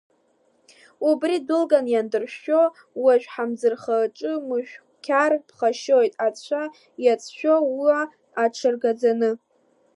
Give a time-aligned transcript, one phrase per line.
[1.09, 2.61] Убри дәылган иандыршәшәо
[3.01, 6.63] уажә ҳамӡырхаҿы, мышәқьар ԥхашьоит ацәа
[7.03, 7.99] иацәшәо, уа
[8.43, 9.31] аҽыргаӡаны.